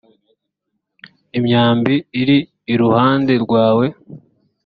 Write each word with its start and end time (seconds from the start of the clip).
imyambi 1.37 1.95
iri 2.21 2.37
iruhande 2.73 3.33
rwawe 3.43 3.85